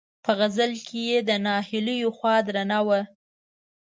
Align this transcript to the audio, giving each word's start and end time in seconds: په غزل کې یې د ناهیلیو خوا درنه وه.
په 0.23 0.31
غزل 0.39 0.71
کې 0.87 0.99
یې 1.09 1.19
د 1.29 1.29
ناهیلیو 1.45 2.09
خوا 2.17 2.35
درنه 2.47 2.79
وه. 2.87 3.01